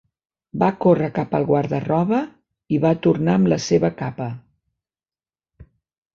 Va 0.61 0.69
córrer 0.85 1.09
cap 1.17 1.35
al 1.39 1.45
guarda-roba 1.51 2.21
i 2.77 2.81
va 2.87 2.93
tornar 3.07 3.37
amb 3.41 3.51
la 3.55 3.61
seva 3.67 3.93
capa. 4.01 4.33